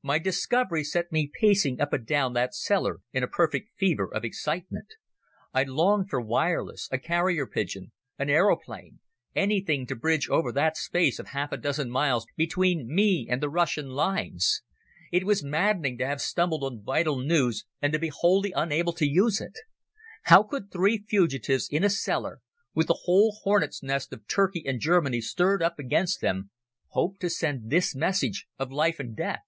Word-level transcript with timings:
My 0.00 0.18
discovery 0.20 0.84
set 0.84 1.12
me 1.12 1.30
pacing 1.38 1.82
up 1.82 1.92
and 1.92 2.06
down 2.06 2.32
that 2.32 2.54
cellar 2.54 3.00
in 3.12 3.22
a 3.22 3.28
perfect 3.28 3.76
fever 3.76 4.08
of 4.10 4.24
excitement. 4.24 4.94
I 5.52 5.64
longed 5.64 6.08
for 6.08 6.18
wireless, 6.18 6.88
a 6.90 6.96
carrier 6.96 7.46
pigeon, 7.46 7.92
an 8.18 8.30
aeroplane—anything 8.30 9.86
to 9.86 9.94
bridge 9.94 10.26
over 10.30 10.50
that 10.50 10.78
space 10.78 11.18
of 11.18 11.26
half 11.26 11.52
a 11.52 11.58
dozen 11.58 11.90
miles 11.90 12.24
between 12.38 12.86
me 12.88 13.26
and 13.28 13.42
the 13.42 13.50
Russian 13.50 13.88
lines. 13.90 14.62
It 15.12 15.24
was 15.24 15.44
maddening 15.44 15.98
to 15.98 16.06
have 16.06 16.22
stumbled 16.22 16.64
on 16.64 16.80
vital 16.82 17.18
news 17.18 17.66
and 17.82 17.92
to 17.92 17.98
be 17.98 18.08
wholly 18.08 18.52
unable 18.52 18.94
to 18.94 19.06
use 19.06 19.42
it. 19.42 19.58
How 20.22 20.42
could 20.42 20.70
three 20.70 21.04
fugitives 21.06 21.68
in 21.70 21.84
a 21.84 21.90
cellar, 21.90 22.40
with 22.74 22.86
the 22.86 23.00
whole 23.02 23.36
hornet's 23.42 23.82
nest 23.82 24.12
of 24.14 24.26
Turkey 24.26 24.62
and 24.64 24.80
Germany 24.80 25.20
stirred 25.20 25.62
up 25.62 25.78
against 25.78 26.22
them, 26.22 26.48
hope 26.92 27.18
to 27.18 27.28
send 27.28 27.68
this 27.68 27.94
message 27.94 28.46
of 28.58 28.72
life 28.72 28.98
and 29.00 29.14
death? 29.14 29.40